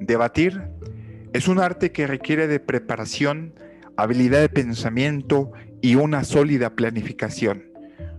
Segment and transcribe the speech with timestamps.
[0.00, 0.62] Debatir
[1.34, 3.54] es un arte que requiere de preparación,
[3.96, 5.52] habilidad de pensamiento
[5.82, 7.70] y una sólida planificación.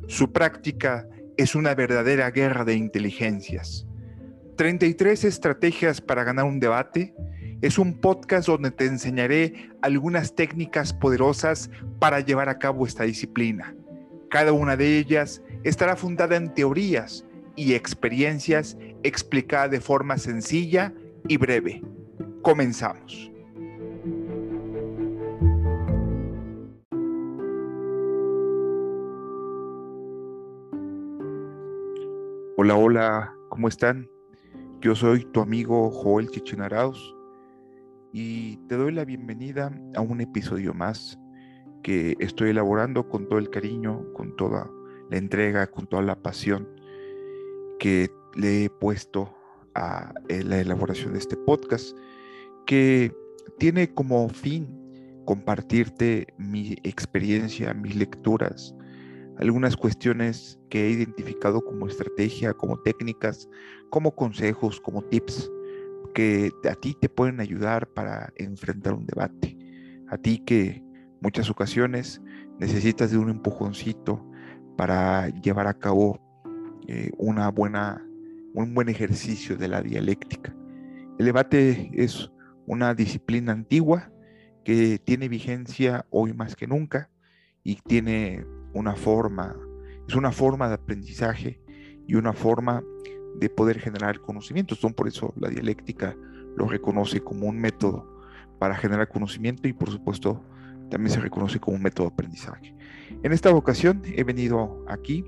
[0.07, 1.07] Su práctica
[1.37, 3.87] es una verdadera guerra de inteligencias.
[4.57, 7.15] 33 estrategias para ganar un debate
[7.63, 13.75] es un podcast donde te enseñaré algunas técnicas poderosas para llevar a cabo esta disciplina.
[14.29, 20.93] Cada una de ellas estará fundada en teorías y experiencias explicadas de forma sencilla
[21.27, 21.81] y breve.
[22.41, 23.31] Comenzamos.
[32.57, 34.07] Hola, hola, ¿cómo están?
[34.81, 37.15] Yo soy tu amigo Joel Chichenarauz
[38.13, 41.17] y te doy la bienvenida a un episodio más
[41.81, 44.69] que estoy elaborando con todo el cariño, con toda
[45.09, 46.67] la entrega, con toda la pasión
[47.79, 49.33] que le he puesto
[49.75, 51.95] a eh, la elaboración de este podcast,
[52.65, 53.13] que
[53.57, 54.67] tiene como fin
[55.25, 58.75] compartirte mi experiencia, mis lecturas,
[59.37, 63.49] algunas cuestiones que he identificado como estrategia, como técnicas,
[63.89, 65.49] como consejos, como tips
[66.13, 69.57] que a ti te pueden ayudar para enfrentar un debate.
[70.09, 70.83] A ti que
[71.21, 72.21] muchas ocasiones
[72.59, 74.25] necesitas de un empujoncito
[74.77, 76.19] para llevar a cabo
[76.87, 78.05] eh, una buena,
[78.53, 80.55] un buen ejercicio de la dialéctica.
[81.17, 82.31] El debate es
[82.65, 84.11] una disciplina antigua
[84.63, 87.09] que tiene vigencia hoy más que nunca
[87.63, 89.55] y tiene una forma,
[90.07, 91.61] es una forma de aprendizaje
[92.07, 92.83] y una forma
[93.39, 94.79] de poder generar conocimientos.
[94.79, 96.15] Son por eso la dialéctica
[96.55, 98.21] lo reconoce como un método
[98.59, 100.43] para generar conocimiento y por supuesto
[100.89, 102.75] también se reconoce como un método de aprendizaje.
[103.23, 105.25] En esta ocasión he venido aquí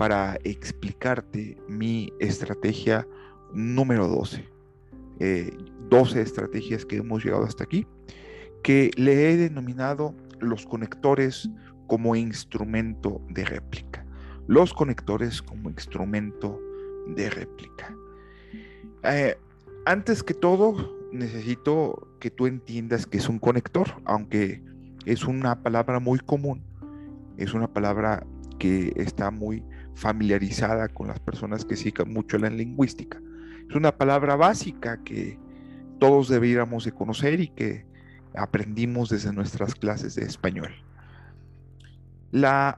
[0.00, 3.06] para explicarte mi estrategia
[3.52, 4.48] número 12.
[5.18, 7.86] 12 eh, estrategias que hemos llegado hasta aquí,
[8.62, 11.50] que le he denominado los conectores
[11.86, 14.06] como instrumento de réplica.
[14.46, 16.58] Los conectores como instrumento
[17.08, 17.94] de réplica.
[19.02, 19.36] Eh,
[19.84, 24.62] antes que todo, necesito que tú entiendas que es un conector, aunque
[25.04, 26.62] es una palabra muy común,
[27.36, 28.26] es una palabra
[28.58, 29.62] que está muy
[29.94, 33.20] familiarizada con las personas que siguen mucho la lingüística.
[33.68, 35.38] Es una palabra básica que
[35.98, 37.86] todos deberíamos de conocer y que
[38.34, 40.72] aprendimos desde nuestras clases de español.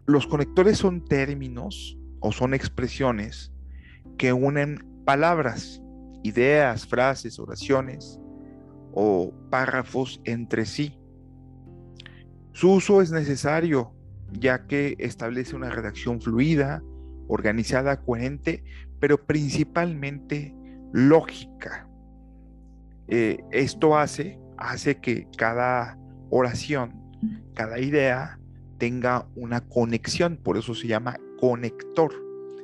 [0.06, 3.52] los conectores son términos o son expresiones
[4.16, 5.82] que unen palabras,
[6.22, 8.18] ideas, frases, oraciones
[8.92, 10.98] o párrafos entre sí
[12.52, 13.92] su uso es necesario
[14.30, 16.82] ya que establece una redacción fluida,
[17.32, 18.62] organizada, coherente,
[19.00, 20.54] pero principalmente
[20.92, 21.88] lógica.
[23.08, 25.98] Eh, esto hace, hace que cada
[26.30, 26.92] oración,
[27.54, 28.38] cada idea
[28.78, 32.12] tenga una conexión, por eso se llama conector,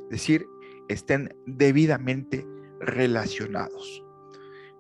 [0.05, 0.47] es decir,
[0.89, 2.47] estén debidamente
[2.81, 4.05] relacionados.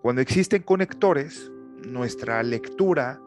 [0.02, 1.50] Cuando existen conectores,
[1.86, 3.20] nuestra lectura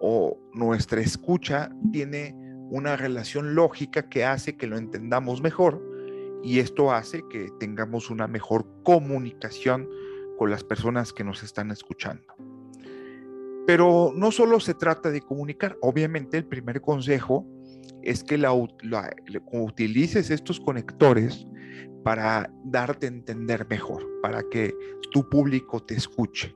[0.00, 2.34] o nuestra escucha tiene
[2.70, 5.93] una relación lógica que hace que lo entendamos mejor
[6.44, 9.88] y esto hace que tengamos una mejor comunicación
[10.38, 12.34] con las personas que nos están escuchando.
[13.66, 17.46] Pero no solo se trata de comunicar, obviamente el primer consejo
[18.02, 18.36] es que
[19.52, 21.46] utilices estos conectores
[22.02, 24.74] para darte a entender mejor, para que
[25.10, 26.54] tu público te escuche.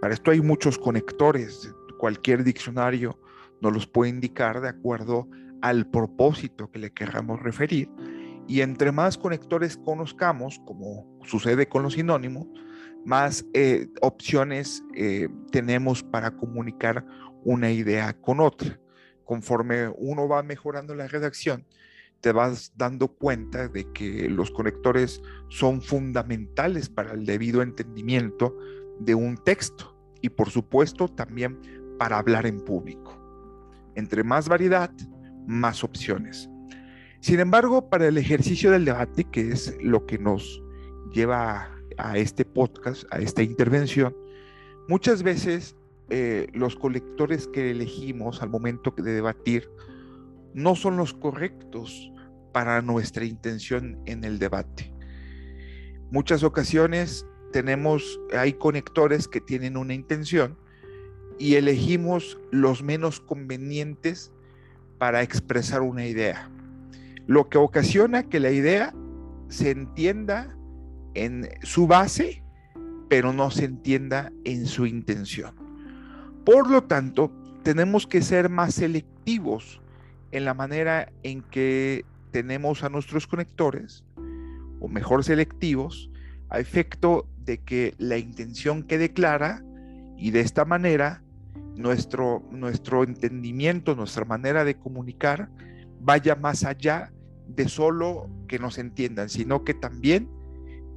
[0.00, 3.18] Para esto hay muchos conectores, cualquier diccionario
[3.60, 5.26] nos los puede indicar de acuerdo
[5.60, 7.88] al propósito que le queramos referir.
[8.48, 12.48] Y entre más conectores conozcamos, como sucede con los sinónimos,
[13.04, 17.04] más eh, opciones eh, tenemos para comunicar
[17.44, 18.80] una idea con otra.
[19.24, 21.66] Conforme uno va mejorando la redacción,
[22.22, 28.56] te vas dando cuenta de que los conectores son fundamentales para el debido entendimiento
[28.98, 31.60] de un texto y por supuesto también
[31.98, 33.14] para hablar en público.
[33.94, 34.90] Entre más variedad,
[35.46, 36.48] más opciones.
[37.20, 40.62] Sin embargo, para el ejercicio del debate, que es lo que nos
[41.12, 44.16] lleva a, este podcast, a esta intervención,
[44.88, 45.76] muchas veces
[46.10, 49.68] eh, los colectores que elegimos al momento de debatir
[50.54, 52.10] no son los correctos
[52.52, 54.92] para nuestra intención en el debate.
[56.10, 60.56] Muchas ocasiones tenemos, hay conectores que tienen una intención,
[61.38, 64.32] y elegimos los menos convenientes
[64.98, 66.50] para expresar una idea,
[67.28, 68.92] lo que ocasiona que la idea
[69.48, 70.56] se entienda
[71.14, 72.42] en su base
[73.08, 75.54] pero no se entienda en su intención.
[76.44, 77.32] Por lo tanto,
[77.62, 79.80] tenemos que ser más selectivos
[80.30, 84.04] en la manera en que tenemos a nuestros conectores,
[84.80, 86.10] o mejor selectivos,
[86.50, 89.62] a efecto de que la intención quede clara
[90.16, 91.22] y de esta manera
[91.76, 95.48] nuestro, nuestro entendimiento, nuestra manera de comunicar
[96.00, 97.10] vaya más allá
[97.48, 100.30] de solo que nos entiendan, sino que también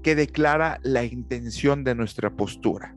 [0.03, 2.95] quede clara la intención de nuestra postura.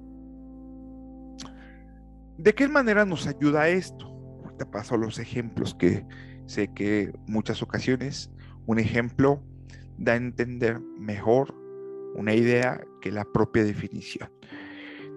[2.36, 4.10] ¿De qué manera nos ayuda esto?
[4.58, 6.04] Te paso los ejemplos que
[6.46, 8.30] sé que muchas ocasiones
[8.66, 9.42] un ejemplo
[9.98, 11.54] da a entender mejor
[12.14, 14.30] una idea que la propia definición.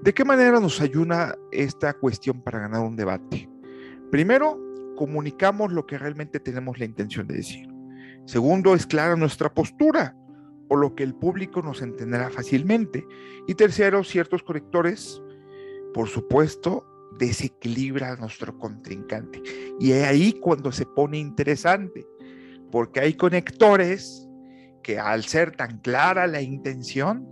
[0.03, 3.49] ¿De qué manera nos ayuda esta cuestión para ganar un debate?
[4.11, 4.59] Primero,
[4.95, 7.76] comunicamos lo que realmente tenemos la intención de decir.
[8.27, 10.13] Segundo, es clara nuestra postura,
[10.67, 13.07] por lo que el público nos entenderá fácilmente.
[13.47, 15.21] Y tercero, ciertos conectores,
[15.93, 16.85] por supuesto,
[17.17, 19.41] desequilibra a nuestro contrincante.
[19.79, 22.05] Y es ahí cuando se pone interesante,
[22.69, 24.27] porque hay conectores
[24.83, 27.25] que al ser tan clara la intención,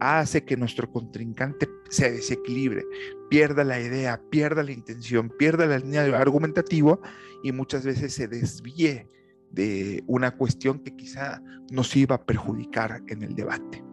[0.00, 2.84] hace que nuestro contrincante se desequilibre,
[3.30, 6.98] pierda la idea, pierda la intención, pierda la línea argumentativa
[7.44, 9.06] y muchas veces se desvíe
[9.52, 13.84] de una cuestión que quizá nos iba a perjudicar en el debate.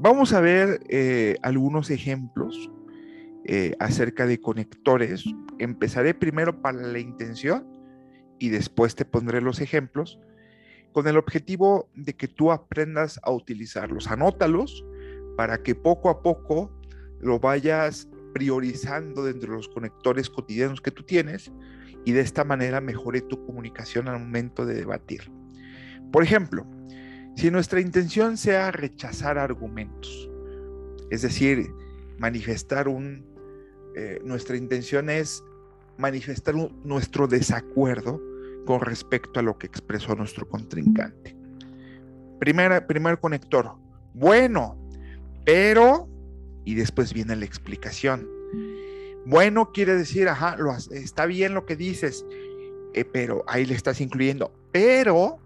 [0.00, 2.70] Vamos a ver eh, algunos ejemplos
[3.44, 5.24] eh, acerca de conectores.
[5.58, 7.66] Empezaré primero para la intención
[8.38, 10.18] y después te pondré los ejemplos
[10.92, 14.08] con el objetivo de que tú aprendas a utilizarlos.
[14.08, 14.84] Anótalos
[15.36, 16.70] para que poco a poco
[17.20, 21.52] lo vayas priorizando dentro de los conectores cotidianos que tú tienes
[22.04, 25.30] y de esta manera mejore tu comunicación al momento de debatir.
[26.10, 26.66] Por ejemplo,
[27.36, 30.30] si nuestra intención sea rechazar argumentos,
[31.10, 31.70] es decir,
[32.18, 33.24] manifestar un,
[33.96, 35.42] eh, nuestra intención es
[35.98, 36.54] manifestar
[36.84, 38.20] nuestro desacuerdo
[38.66, 41.36] con respecto a lo que expresó nuestro contrincante.
[42.38, 43.76] Primera, primer conector,
[44.14, 44.76] bueno,
[45.44, 46.08] pero,
[46.64, 48.28] y después viene la explicación.
[49.24, 50.56] Bueno quiere decir, ajá,
[50.90, 52.26] está bien lo que dices,
[52.94, 55.38] eh, pero ahí le estás incluyendo, pero,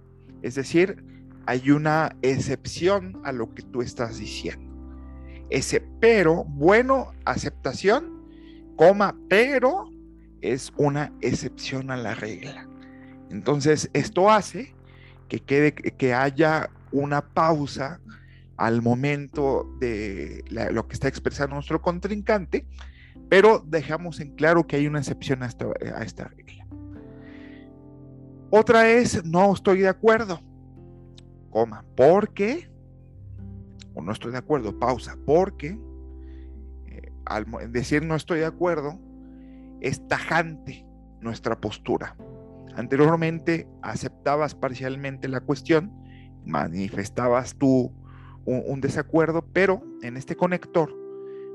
[0.42, 1.02] es decir,
[1.46, 4.64] hay una excepción a lo que tú estás diciendo.
[5.50, 8.24] Ese pero, bueno, aceptación,
[8.76, 9.90] coma, pero
[10.40, 12.68] es una excepción a la regla.
[13.30, 14.74] Entonces, esto hace
[15.28, 18.00] que quede, que haya una pausa
[18.56, 22.64] al momento de lo que está expresando nuestro contrincante,
[23.28, 26.66] pero dejamos en claro que hay una excepción a esta, a esta regla.
[28.50, 30.40] Otra es, no estoy de acuerdo,
[31.50, 32.70] coma, porque,
[33.94, 35.78] o no estoy de acuerdo, pausa, porque,
[36.86, 39.00] eh, al decir no estoy de acuerdo,
[39.80, 40.86] es tajante
[41.20, 42.16] nuestra postura.
[42.76, 45.92] Anteriormente aceptabas parcialmente la cuestión,
[46.44, 47.92] manifestabas tu
[48.46, 50.94] un, desacuerdo, pero en este conector,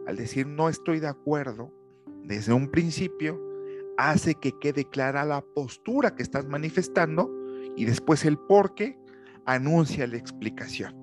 [0.07, 1.71] al decir no estoy de acuerdo,
[2.23, 3.39] desde un principio,
[3.97, 7.31] hace que quede clara la postura que estás manifestando
[7.75, 8.97] y después el por qué
[9.45, 10.95] anuncia la explicación.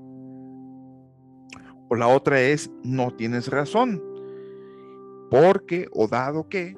[1.88, 4.02] O la otra es, no tienes razón,
[5.30, 6.76] porque o dado que,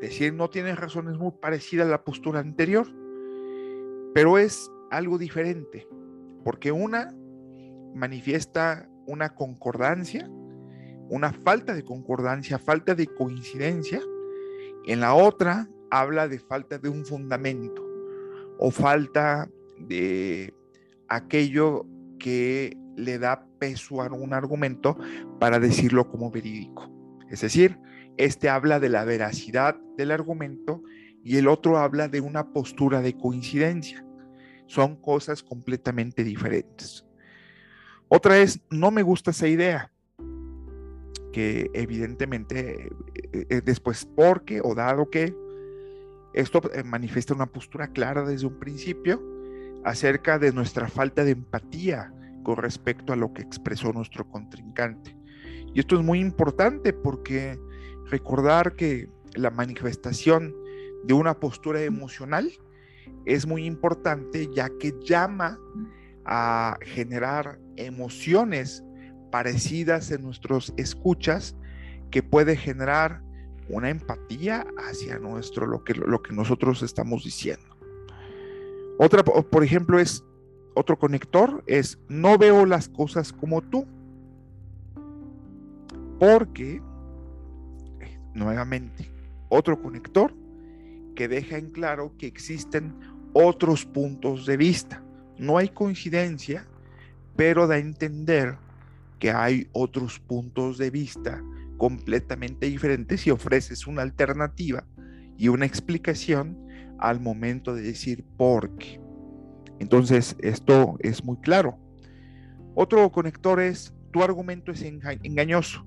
[0.00, 2.86] decir no tienes razón es muy parecida a la postura anterior,
[4.14, 5.88] pero es algo diferente,
[6.44, 7.14] porque una
[7.94, 10.30] manifiesta una concordancia,
[11.10, 14.00] una falta de concordancia, falta de coincidencia.
[14.86, 17.84] En la otra habla de falta de un fundamento
[18.58, 20.54] o falta de
[21.08, 21.84] aquello
[22.18, 24.96] que le da peso a un argumento
[25.40, 26.88] para decirlo como verídico.
[27.28, 27.78] Es decir,
[28.16, 30.82] este habla de la veracidad del argumento
[31.24, 34.04] y el otro habla de una postura de coincidencia.
[34.66, 37.04] Son cosas completamente diferentes.
[38.08, 39.92] Otra es, no me gusta esa idea,
[41.32, 42.90] que evidentemente
[43.32, 45.34] eh, eh, después porque o dado que
[46.32, 49.22] esto eh, manifiesta una postura clara desde un principio
[49.84, 55.16] acerca de nuestra falta de empatía con respecto a lo que expresó nuestro contrincante.
[55.74, 57.58] Y esto es muy importante porque
[58.10, 60.54] recordar que la manifestación
[61.04, 62.50] de una postura emocional
[63.24, 65.58] es muy importante ya que llama
[66.24, 68.84] a generar emociones
[69.30, 71.54] parecidas en nuestros escuchas
[72.10, 73.22] que puede generar
[73.68, 77.76] una empatía hacia nuestro lo que lo que nosotros estamos diciendo.
[78.98, 80.24] Otra por ejemplo es
[80.74, 83.86] otro conector es no veo las cosas como tú.
[86.18, 86.82] Porque,
[88.00, 89.10] eh, nuevamente,
[89.48, 90.34] otro conector
[91.14, 92.94] que deja en claro que existen
[93.32, 95.02] otros puntos de vista.
[95.38, 96.66] No hay coincidencia,
[97.36, 98.56] pero da a entender
[99.20, 101.40] que hay otros puntos de vista
[101.76, 104.84] completamente diferentes y ofreces una alternativa
[105.38, 106.58] y una explicación
[106.98, 109.00] al momento de decir por qué.
[109.78, 111.78] Entonces, esto es muy claro.
[112.74, 115.86] Otro conector es, tu argumento es engañoso.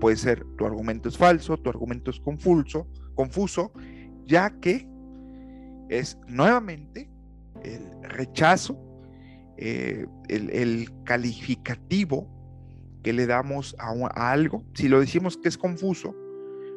[0.00, 3.72] Puede ser, tu argumento es falso, tu argumento es confuso, confuso
[4.26, 4.88] ya que
[5.88, 7.10] es nuevamente
[7.62, 8.78] el rechazo,
[9.56, 12.28] eh, el, calificativo
[13.04, 13.92] que le damos a,
[14.32, 14.64] algo.
[14.72, 16.16] Si lo decimos que es confuso,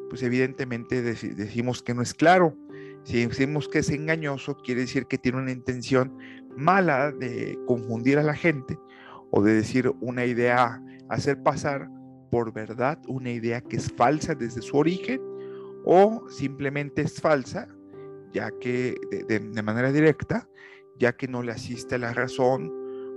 [0.08, 2.54] pues evidentemente decimos que no es claro.
[3.02, 6.16] Si decimos que es engañoso, quiere decir que tiene una intención
[6.56, 8.78] mala de confundir a la gente
[9.30, 11.88] o de decir una idea, hacer pasar
[12.30, 15.20] por verdad una idea que es falsa desde su origen
[15.84, 17.68] o simplemente es falsa,
[18.32, 20.46] ya que de, manera directa,
[20.98, 22.70] ya que no le asiste la razón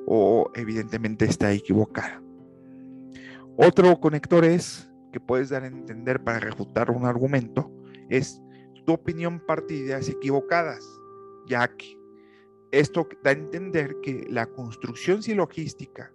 [0.08, 2.22] o evidentemente está equivocada.
[3.58, 7.72] Otro conector es que puedes dar a entender para refutar un argumento
[8.10, 8.41] es
[8.86, 10.84] tu opinión parte de ideas equivocadas,
[11.48, 11.98] ya que
[12.72, 16.12] esto da a entender que la construcción silogística,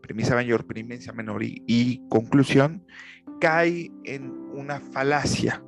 [0.00, 2.84] premisa mayor, premisa menor y, conclusión,
[3.40, 5.62] cae en una falacia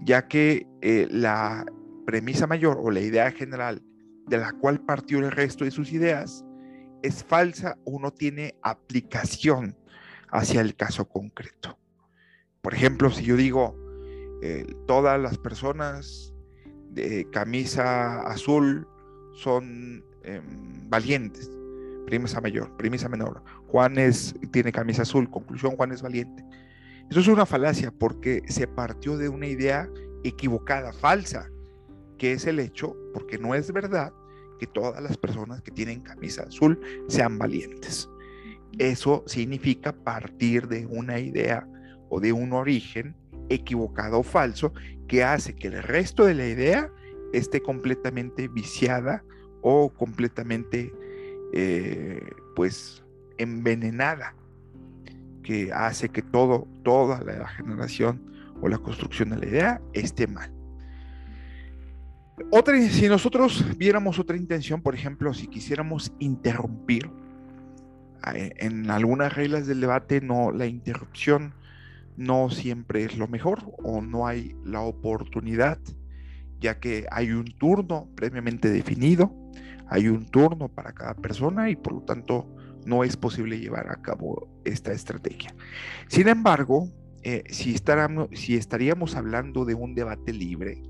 [0.00, 1.64] ya que eh, la
[2.06, 3.82] premisa mayor o la idea general
[4.26, 6.44] de la cual partió el resto de sus ideas
[7.02, 9.76] es falsa o no tiene aplicación
[10.36, 11.78] hacia el caso concreto.
[12.60, 13.74] Por ejemplo, si yo digo,
[14.42, 16.34] eh, todas las personas
[16.90, 18.86] de camisa azul
[19.32, 20.42] son em,
[20.90, 21.50] valientes,
[22.04, 23.42] premisa mayor, premisa menor.
[23.68, 26.44] Juan es, tiene camisa azul, conclusión, Juan es valiente.
[27.10, 29.88] Eso es una falacia porque se partió de una idea
[30.22, 31.50] equivocada, falsa,
[32.18, 34.12] que es el hecho, porque no es verdad,
[34.58, 36.78] que todas las personas que tienen camisa azul
[37.08, 38.08] sean valientes.
[38.78, 41.66] Eso significa partir de una idea
[42.08, 43.16] o de un origen
[43.48, 44.72] equivocado o falso
[45.08, 46.90] que hace que el resto de la idea
[47.32, 49.24] esté completamente viciada
[49.62, 50.92] o completamente
[51.52, 52.20] eh,
[52.54, 53.04] pues
[53.38, 54.34] envenenada
[55.42, 58.20] que hace que todo, toda la generación
[58.60, 60.52] o la construcción de la idea esté mal.
[62.50, 67.10] Otra, si nosotros viéramos otra intención, por ejemplo, si quisiéramos interrumpir,
[68.24, 71.54] en algunas reglas del debate no, la interrupción
[72.16, 75.78] no siempre es lo mejor o no hay la oportunidad,
[76.60, 79.32] ya que hay un turno previamente definido,
[79.88, 82.46] hay un turno para cada persona y por lo tanto
[82.84, 85.54] no es posible llevar a cabo esta estrategia.
[86.08, 86.88] Sin embargo,
[87.22, 87.76] eh, si,
[88.32, 90.82] si estaríamos hablando de un debate libre,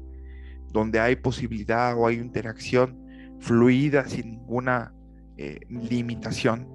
[0.71, 3.07] donde hay posibilidad o hay interacción
[3.41, 4.93] fluida sin ninguna
[5.39, 6.69] eh, limitación,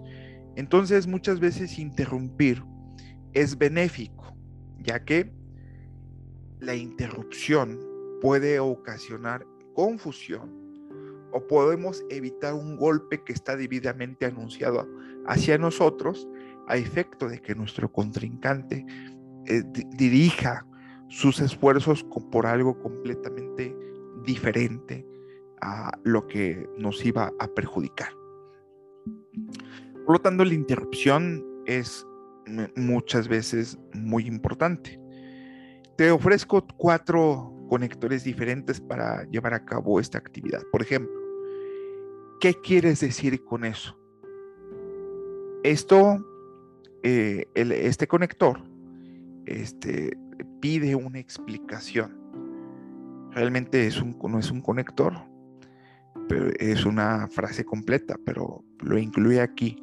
[0.55, 2.63] entonces muchas veces interrumpir
[3.33, 4.35] es benéfico,
[4.79, 5.31] ya que
[6.59, 7.79] la interrupción
[8.21, 10.61] puede ocasionar confusión
[11.31, 14.87] o podemos evitar un golpe que está debidamente anunciado
[15.25, 16.27] hacia nosotros
[16.67, 18.85] a efecto de que nuestro contrincante
[19.47, 19.63] eh,
[19.97, 20.65] dirija
[21.07, 23.75] sus esfuerzos por algo completamente
[24.23, 25.05] diferente
[25.61, 28.09] a lo que nos iba a perjudicar.
[30.11, 32.05] Por lo tanto, la interrupción es
[32.75, 34.99] muchas veces muy importante.
[35.95, 40.63] Te ofrezco cuatro conectores diferentes para llevar a cabo esta actividad.
[40.69, 41.17] Por ejemplo,
[42.41, 43.97] ¿qué quieres decir con eso?
[45.63, 46.19] Esto,
[47.03, 48.61] eh, este conector,
[49.45, 50.17] este,
[50.59, 52.19] pide una explicación.
[53.31, 55.13] Realmente es un, no es un conector,
[56.27, 59.81] pero es una frase completa, pero lo incluye aquí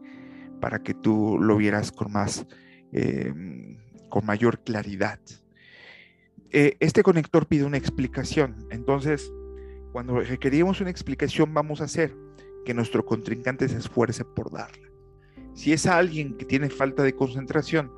[0.61, 2.47] para que tú lo vieras con más,
[2.93, 5.21] em, con mayor claridad.
[6.51, 9.31] Eh, este conector pide una explicación, entonces
[9.93, 12.15] cuando requerimos una explicación vamos a hacer
[12.65, 14.89] que nuestro contrincante se esfuerce por darla.
[15.55, 17.91] Si es alguien que tiene falta de concentración,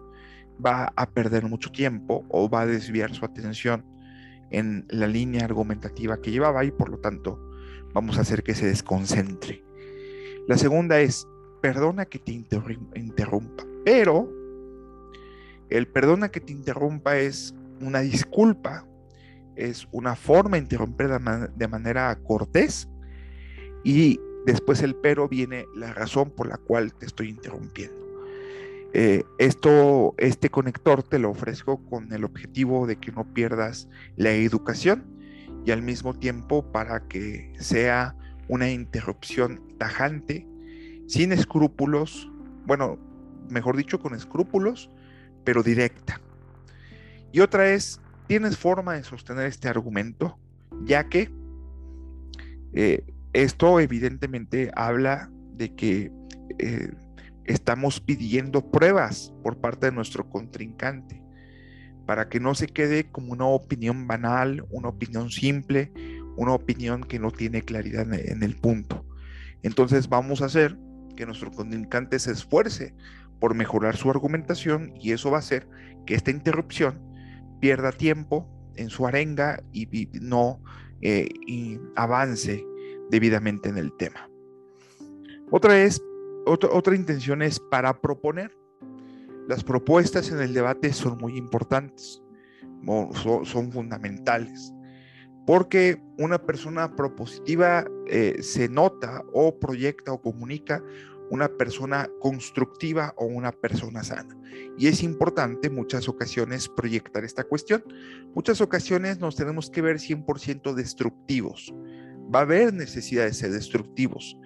[0.65, 3.85] va a perder mucho tiempo o va a desviar su atención
[4.51, 7.39] en la línea argumentativa que llevaba y por lo tanto
[7.93, 9.65] vamos a hacer que se desconcentre.
[10.49, 11.27] La segunda es,
[11.61, 14.29] perdona que te interrumpa, pero
[15.69, 18.87] el perdona que te interrumpa es una disculpa,
[19.57, 22.89] es una forma de interrumpir de manera cortés
[23.85, 28.01] y Después el pero viene la razón por la cual te estoy interrumpiendo.
[28.93, 34.33] Eh, esto, este conector te lo ofrezco con el objetivo de que no pierdas la
[34.33, 35.05] educación
[35.65, 38.17] y al mismo tiempo para que sea
[38.49, 40.47] una interrupción tajante,
[41.11, 42.31] sin escrúpulos,
[42.67, 42.97] bueno,
[43.49, 44.91] mejor dicho, con escrúpulos,
[45.43, 46.21] pero directa.
[47.33, 50.39] Y otra es, tienes forma de sostener este argumento,
[50.85, 51.29] ya que
[52.75, 56.13] eh, esto evidentemente habla de que
[56.61, 56.93] eh,
[57.43, 61.21] estamos pidiendo pruebas por parte de nuestro contrincante
[62.07, 65.93] para que no se quede como una opinión banal, una opinión simple,
[66.37, 69.05] una opinión que no tiene claridad en el punto.
[69.65, 70.79] Entonces vamos a hacer
[71.21, 72.95] que nuestro contrincante se esfuerce
[73.41, 75.69] por mejorar su argumentación y eso va a hacer
[76.07, 76.99] que esta interrupción
[77.61, 80.63] pierda tiempo en su arenga y, no
[81.03, 81.29] eh,
[81.95, 82.65] avance
[83.11, 84.31] debidamente en el tema.
[85.51, 86.01] Otra es
[86.47, 88.57] otra, intención es para proponer.
[89.47, 92.23] Las propuestas en el debate son muy importantes,
[93.13, 94.73] son, fundamentales,
[95.51, 100.81] porque una persona propositiva eh, se nota o proyecta o comunica
[101.29, 104.39] una persona constructiva o una persona sana.
[104.79, 107.83] Y es importante muchas ocasiones proyectar esta cuestión.
[108.33, 111.75] Muchas ocasiones nos tenemos que ver 100% destructivos.
[112.33, 114.39] Va a haber necesidad de ser destructivos,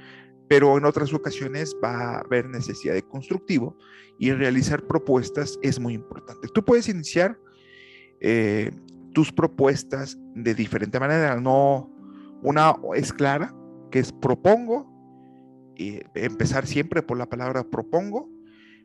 [0.49, 3.77] pero en otras ocasiones va a haber necesidad de constructivo
[4.19, 6.49] y realizar propuestas es muy importante.
[6.49, 7.39] Tú puedes iniciar
[8.21, 8.71] eh,
[9.15, 11.91] tus propuestas de diferente manera, no
[12.43, 13.55] una es clara,
[13.91, 14.93] que es propongo,
[15.77, 18.29] y empezar siempre por la palabra propongo,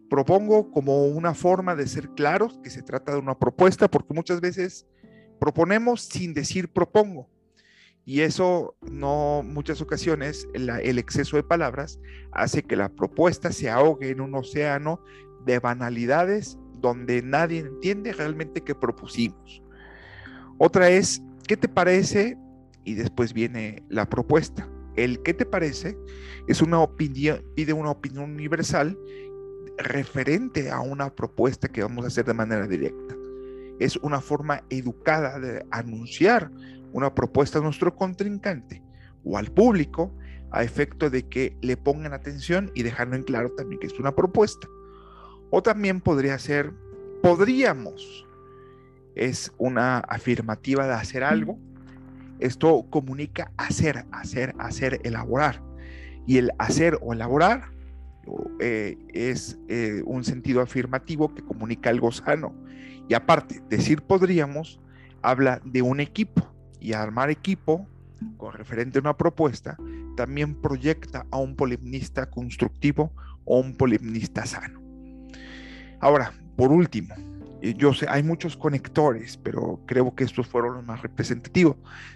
[0.10, 4.40] propongo como una forma de ser claros que se trata de una propuesta, porque muchas
[4.40, 4.88] veces
[5.40, 7.30] proponemos sin decir propongo.
[8.06, 12.00] Y eso no, muchas ocasiones, el exceso de palabras
[12.32, 15.04] hace que la propuesta se ahogue en un océano
[15.46, 19.62] de banalidades donde nadie entiende realmente qué propusimos.
[20.60, 22.38] Otra es, ¿qué te parece?
[22.84, 24.68] Y después viene la propuesta.
[24.98, 25.98] El ¿qué te parece?
[26.48, 28.98] es una opinión, pide una opinión universal
[29.78, 33.16] referente a una propuesta que vamos a hacer de manera directa.
[33.80, 36.52] Es una forma educada de anunciar
[36.92, 38.84] una propuesta a nuestro contrincante
[39.24, 40.14] o al público
[40.52, 44.14] a efecto de que le pongan atención y dejarlo en claro también que es una
[44.14, 44.68] propuesta.
[45.52, 46.74] O también podría ser,
[47.24, 48.28] podríamos,
[49.20, 51.60] es una afirmativa de hacer algo.
[52.40, 55.62] Esto comunica hacer, hacer, hacer, elaborar.
[56.26, 57.70] Y el hacer o elaborar
[58.62, 62.56] eh, es eh, un sentido afirmativo que comunica algo sano.
[63.10, 64.80] Y aparte, decir podríamos
[65.22, 66.48] habla de un equipo
[66.80, 67.86] y armar equipo
[68.38, 69.78] con referente a una propuesta
[70.16, 73.12] también proyecta a un polemnista constructivo
[73.44, 74.82] o un polemnista sano.
[76.00, 77.16] Ahora, por último,
[77.62, 81.76] yo sé, hay muchos conectores, pero creo que estos fueron los más representativos.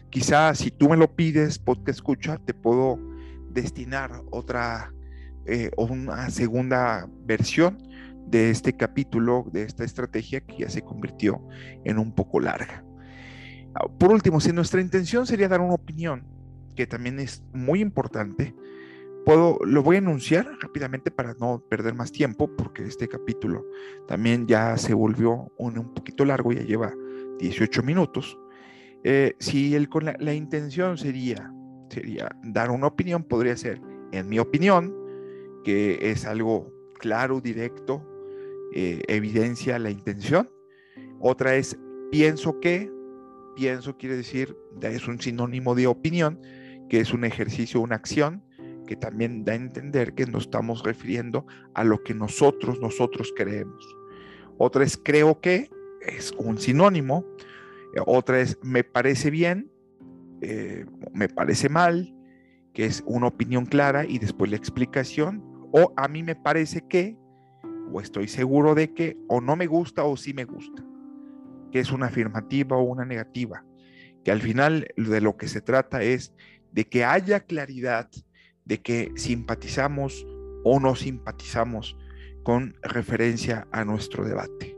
[0.10, 3.00] Quizá si tú me lo pides, podcast escucha, te puedo
[3.52, 4.92] destinar otra
[5.46, 7.78] eh, una segunda versión
[8.28, 11.46] de este capítulo, de esta estrategia que ya se convirtió
[11.84, 12.84] en un poco larga.
[13.76, 16.26] Ah, por último, si nuestra intención sería dar una opinión,
[16.76, 18.56] que también es muy importante,
[19.26, 23.66] puedo, lo voy a enunciar rápidamente para no perder más tiempo, porque este capítulo
[24.08, 26.94] también ya se volvió un, un poquito largo, ya lleva
[27.40, 28.38] 18 minutos.
[29.04, 31.52] Eh, si el, con la, intención sería,
[31.90, 33.82] sería dar una opinión, podría ser,
[34.12, 34.96] en mi opinión,
[35.64, 38.06] que es algo claro, directo,
[38.74, 40.50] eh, evidencia la intención.
[41.20, 41.78] Otra es,
[42.12, 42.90] pienso que,
[43.56, 46.40] pienso quiere decir, es un sinónimo de opinión,
[46.90, 48.42] que es un ejercicio, una acción,
[48.86, 53.84] que también da a entender que nos estamos refiriendo a lo que nosotros, nosotros creemos.
[54.58, 55.70] Otra es creo que,
[56.02, 57.26] es un sinónimo.
[58.06, 59.72] Otra es me parece bien,
[60.42, 62.14] eh, me parece mal,
[62.74, 65.44] que es una opinión clara y después la explicación.
[65.72, 67.18] O a mí me parece que,
[67.92, 70.84] o estoy seguro de que, o no me gusta o sí me gusta
[71.74, 73.66] que es una afirmativa o una negativa,
[74.24, 76.32] que al final de lo que se trata es
[76.72, 78.12] de que haya claridad
[78.66, 80.26] de que simpatizamos
[80.64, 81.98] o no simpatizamos
[82.44, 84.78] con referencia a nuestro debate.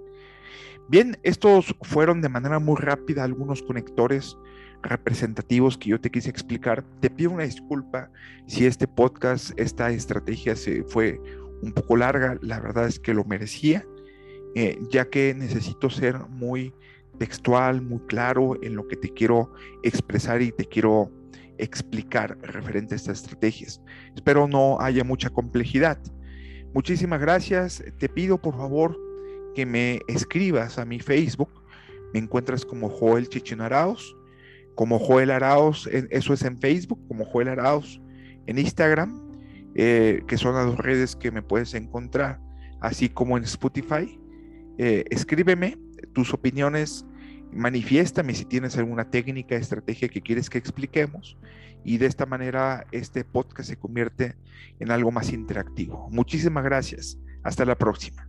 [0.87, 4.37] Bien, estos fueron de manera muy rápida algunos conectores
[4.83, 6.83] representativos que yo te quise explicar.
[6.99, 8.11] Te pido una disculpa
[8.45, 11.19] si este podcast, esta estrategia se fue
[11.61, 13.85] un poco larga, la verdad es que lo merecía,
[14.53, 16.73] eh, ya que necesito ser muy
[17.17, 19.51] textual, muy claro en lo que te quiero
[19.83, 21.11] expresar y te quiero
[21.57, 23.81] explicar referente a estas estrategias.
[24.15, 25.99] Espero no haya mucha complejidad.
[26.73, 27.83] Muchísimas gracias.
[27.97, 28.99] Te pido por favor
[29.55, 31.49] que me escribas a mi Facebook.
[32.13, 34.15] Me encuentras como Joel Chichinaraos,
[34.75, 38.01] como Joel Araos, eso es en Facebook, como Joel Araos
[38.45, 39.21] en Instagram,
[39.75, 42.39] eh, que son las dos redes que me puedes encontrar,
[42.81, 44.19] así como en Spotify.
[44.77, 45.77] Eh, escríbeme
[46.13, 47.05] tus opiniones,
[47.55, 51.37] manifiéstame si tienes alguna técnica, estrategia que quieres que expliquemos
[51.83, 54.35] y de esta manera este podcast se convierte
[54.79, 56.09] en algo más interactivo.
[56.11, 57.17] Muchísimas gracias.
[57.43, 58.27] Hasta la próxima.